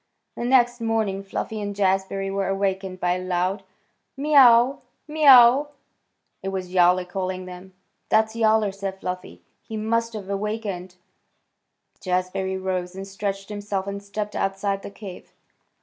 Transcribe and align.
The 0.35 0.45
next 0.45 0.81
morning 0.81 1.21
Fluffy 1.23 1.61
and 1.61 1.75
Jazbury 1.75 2.31
were 2.33 2.47
awakened 2.47 2.99
by 2.99 3.17
a 3.17 3.23
loud 3.23 3.61
"Miaw 4.17 4.35
aw 4.35 4.59
aw! 4.73 4.77
Miaw 5.07 5.27
aw 5.35 5.59
aw!" 5.59 5.67
It 6.41 6.47
was 6.49 6.73
Yowler 6.73 7.05
calling 7.05 7.45
them. 7.45 7.75
"That's 8.09 8.35
Yowler," 8.35 8.71
said 8.71 8.99
Fluffy. 8.99 9.43
"He 9.61 9.77
must 9.77 10.13
have 10.13 10.27
awakened." 10.27 10.95
Jazbury 11.99 12.57
rose 12.57 12.95
and 12.95 13.07
stretched 13.07 13.49
himself 13.49 13.85
and 13.85 14.01
stepped 14.01 14.35
outside 14.35 14.81
the 14.81 14.89
cave. 14.89 15.33